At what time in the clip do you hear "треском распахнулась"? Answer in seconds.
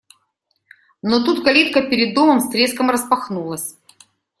2.49-3.77